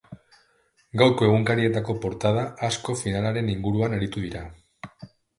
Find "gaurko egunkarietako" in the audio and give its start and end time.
1.01-1.95